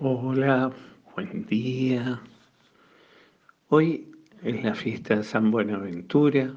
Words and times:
Hola, 0.00 0.70
buen 1.16 1.44
día. 1.46 2.22
Hoy 3.66 4.12
es 4.44 4.62
la 4.62 4.72
fiesta 4.76 5.16
de 5.16 5.24
San 5.24 5.50
Buenaventura 5.50 6.54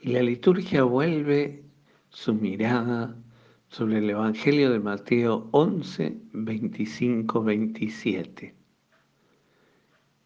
y 0.00 0.08
la 0.08 0.20
liturgia 0.20 0.82
vuelve 0.82 1.62
su 2.08 2.34
mirada 2.34 3.14
sobre 3.68 3.98
el 3.98 4.10
Evangelio 4.10 4.72
de 4.72 4.80
Mateo 4.80 5.48
11, 5.52 6.12
25, 6.32 7.40
27. 7.40 8.54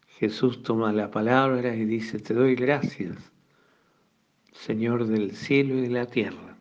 Jesús 0.07 0.63
toma 0.63 0.91
la 0.93 1.11
palabra 1.11 1.75
y 1.75 1.85
dice, 1.85 2.17
te 2.17 2.33
doy 2.33 2.55
gracias, 2.55 3.15
Señor 4.51 5.05
del 5.05 5.35
cielo 5.35 5.75
y 5.77 5.81
de 5.81 5.89
la 5.91 6.07
tierra. 6.07 6.57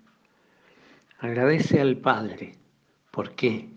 Agradece 1.21 1.81
al 1.81 1.97
Padre. 1.97 2.53
¿Por 3.11 3.31
qué? 3.35 3.74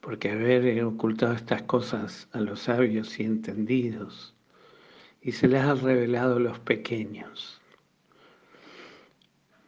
Porque 0.00 0.30
haber 0.30 0.82
ocultado 0.84 1.34
estas 1.34 1.62
cosas 1.62 2.28
a 2.32 2.40
los 2.40 2.60
sabios 2.60 3.20
y 3.20 3.24
entendidos 3.24 4.34
y 5.22 5.32
se 5.32 5.48
las 5.48 5.66
ha 5.66 5.74
revelado 5.74 6.36
a 6.36 6.40
los 6.40 6.58
pequeños. 6.60 7.60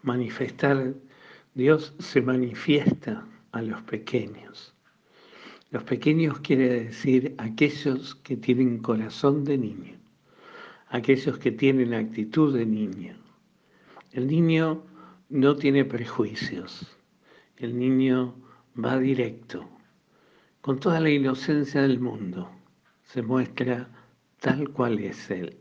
Manifestar, 0.02 0.94
Dios 1.54 1.94
se 1.98 2.22
manifiesta 2.22 3.26
a 3.52 3.62
los 3.62 3.82
pequeños. 3.82 4.74
Los 5.70 5.84
pequeños 5.84 6.40
quiere 6.40 6.84
decir 6.84 7.34
aquellos 7.38 8.14
que 8.16 8.36
tienen 8.36 8.78
corazón 8.78 9.44
de 9.44 9.58
niño, 9.58 9.98
aquellos 10.88 11.38
que 11.38 11.52
tienen 11.52 11.94
actitud 11.94 12.56
de 12.56 12.66
niño. 12.66 13.16
El 14.10 14.26
niño 14.26 14.84
no 15.28 15.56
tiene 15.56 15.84
prejuicios, 15.84 16.94
el 17.56 17.78
niño 17.78 18.34
va 18.76 18.98
directo, 18.98 19.68
con 20.62 20.78
toda 20.78 21.00
la 21.00 21.10
inocencia 21.10 21.82
del 21.82 21.98
mundo, 21.98 22.48
se 23.02 23.20
muestra 23.20 23.88
tal 24.38 24.70
cual 24.70 25.00
es 25.00 25.28
Él 25.28 25.56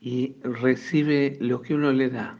y 0.00 0.34
recibe 0.42 1.38
lo 1.40 1.62
que 1.62 1.76
uno 1.76 1.92
le 1.92 2.10
da. 2.10 2.36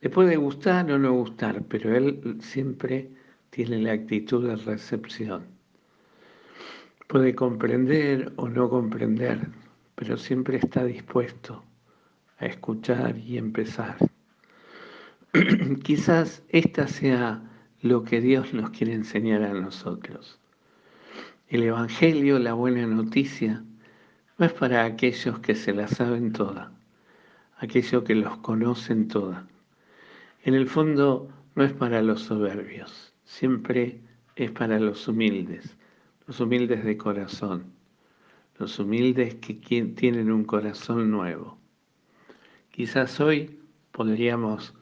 Le 0.00 0.10
puede 0.10 0.36
gustar 0.36 0.90
o 0.90 0.98
no 0.98 1.12
gustar, 1.12 1.62
pero 1.68 1.96
Él 1.96 2.38
siempre 2.40 3.08
tiene 3.50 3.78
la 3.78 3.92
actitud 3.92 4.48
de 4.48 4.56
recepción. 4.56 5.46
Puede 7.06 7.36
comprender 7.36 8.32
o 8.34 8.48
no 8.48 8.68
comprender, 8.68 9.46
pero 9.94 10.16
siempre 10.16 10.56
está 10.56 10.84
dispuesto 10.84 11.62
a 12.38 12.46
escuchar 12.46 13.16
y 13.16 13.38
empezar. 13.38 13.96
Quizás 15.84 16.42
esta 16.48 16.88
sea 16.88 17.48
lo 17.80 18.02
que 18.02 18.20
Dios 18.20 18.52
nos 18.52 18.70
quiere 18.70 18.92
enseñar 18.92 19.44
a 19.44 19.54
nosotros 19.54 20.40
el 21.48 21.62
Evangelio, 21.62 22.40
la 22.40 22.54
buena 22.54 22.84
noticia, 22.88 23.62
no 24.36 24.46
es 24.46 24.52
para 24.52 24.84
aquellos 24.84 25.38
que 25.38 25.54
se 25.54 25.72
la 25.72 25.86
saben 25.86 26.32
toda, 26.32 26.72
aquellos 27.58 28.02
que 28.02 28.16
los 28.16 28.38
conocen 28.38 29.06
toda. 29.06 29.46
En 30.42 30.54
el 30.54 30.66
fondo 30.66 31.28
no 31.54 31.62
es 31.62 31.72
para 31.72 32.02
los 32.02 32.22
soberbios, 32.22 33.14
siempre 33.22 34.00
es 34.34 34.50
para 34.50 34.80
los 34.80 35.06
humildes, 35.06 35.76
los 36.26 36.40
humildes 36.40 36.84
de 36.84 36.96
corazón, 36.96 37.66
los 38.58 38.80
humildes 38.80 39.36
que 39.36 39.54
tienen 39.54 40.32
un 40.32 40.42
corazón 40.42 41.12
nuevo. 41.12 41.60
Quizás 42.72 43.20
hoy 43.20 43.60
podríamos 43.92 44.74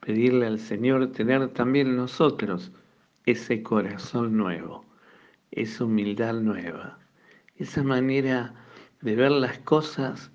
pedirle 0.00 0.48
al 0.48 0.58
Señor 0.58 1.12
tener 1.12 1.50
también 1.50 1.94
nosotros 1.94 2.72
ese 3.24 3.62
corazón 3.62 4.36
nuevo 4.36 4.87
esa 5.50 5.84
humildad 5.84 6.34
nueva, 6.34 6.98
esa 7.56 7.82
manera 7.82 8.54
de 9.00 9.16
ver 9.16 9.30
las 9.30 9.58
cosas 9.58 10.30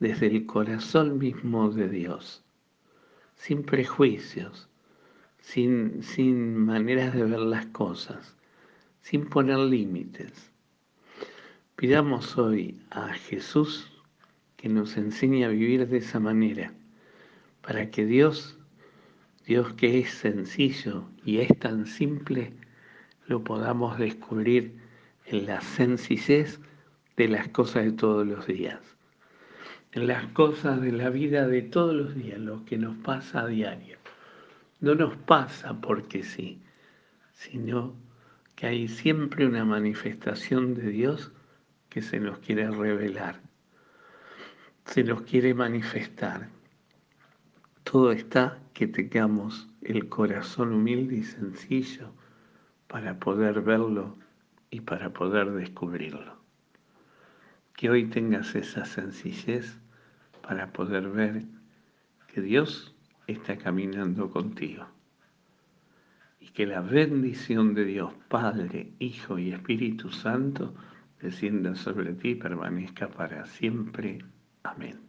desde 0.00 0.26
el 0.26 0.46
corazón 0.46 1.18
mismo 1.18 1.70
de 1.70 1.88
Dios, 1.88 2.44
sin 3.36 3.62
prejuicios, 3.62 4.68
sin, 5.40 6.02
sin 6.02 6.56
maneras 6.56 7.14
de 7.14 7.24
ver 7.24 7.40
las 7.40 7.66
cosas, 7.66 8.36
sin 9.00 9.28
poner 9.28 9.58
límites. 9.58 10.52
Pidamos 11.76 12.36
hoy 12.36 12.80
a 12.90 13.12
Jesús 13.14 13.90
que 14.56 14.68
nos 14.68 14.96
enseñe 14.96 15.44
a 15.44 15.48
vivir 15.48 15.88
de 15.88 15.98
esa 15.98 16.18
manera, 16.18 16.72
para 17.62 17.90
que 17.90 18.04
Dios, 18.04 18.58
Dios 19.46 19.72
que 19.74 20.00
es 20.00 20.10
sencillo 20.10 21.04
y 21.24 21.38
es 21.38 21.56
tan 21.58 21.86
simple, 21.86 22.52
lo 23.28 23.44
podamos 23.44 23.98
descubrir 23.98 24.74
en 25.26 25.46
la 25.46 25.60
sencillez 25.60 26.60
de 27.16 27.28
las 27.28 27.48
cosas 27.48 27.84
de 27.84 27.92
todos 27.92 28.26
los 28.26 28.46
días, 28.46 28.80
en 29.92 30.06
las 30.06 30.26
cosas 30.32 30.80
de 30.80 30.92
la 30.92 31.10
vida 31.10 31.46
de 31.46 31.62
todos 31.62 31.94
los 31.94 32.14
días, 32.14 32.38
lo 32.38 32.64
que 32.64 32.78
nos 32.78 32.96
pasa 32.96 33.42
a 33.42 33.46
diario. 33.46 33.98
No 34.80 34.94
nos 34.94 35.14
pasa 35.16 35.78
porque 35.80 36.22
sí, 36.22 36.60
sino 37.34 37.94
que 38.56 38.66
hay 38.66 38.88
siempre 38.88 39.46
una 39.46 39.64
manifestación 39.64 40.74
de 40.74 40.88
Dios 40.88 41.30
que 41.90 42.00
se 42.00 42.20
nos 42.20 42.38
quiere 42.38 42.70
revelar, 42.70 43.40
se 44.86 45.04
nos 45.04 45.22
quiere 45.22 45.52
manifestar. 45.52 46.48
Todo 47.84 48.12
está 48.12 48.58
que 48.72 48.86
tengamos 48.86 49.68
el 49.82 50.08
corazón 50.08 50.72
humilde 50.72 51.16
y 51.16 51.22
sencillo 51.24 52.12
para 52.88 53.18
poder 53.18 53.60
verlo 53.60 54.16
y 54.70 54.80
para 54.80 55.10
poder 55.12 55.52
descubrirlo. 55.52 56.36
Que 57.76 57.90
hoy 57.90 58.06
tengas 58.06 58.54
esa 58.56 58.84
sencillez 58.84 59.78
para 60.42 60.72
poder 60.72 61.08
ver 61.10 61.44
que 62.32 62.40
Dios 62.40 62.94
está 63.26 63.56
caminando 63.56 64.30
contigo 64.30 64.86
y 66.40 66.48
que 66.48 66.66
la 66.66 66.80
bendición 66.80 67.74
de 67.74 67.84
Dios 67.84 68.12
Padre, 68.28 68.92
Hijo 68.98 69.38
y 69.38 69.52
Espíritu 69.52 70.10
Santo 70.10 70.74
descienda 71.20 71.74
sobre 71.74 72.14
ti 72.14 72.30
y 72.30 72.34
permanezca 72.36 73.08
para 73.08 73.44
siempre. 73.46 74.18
Amén. 74.62 75.07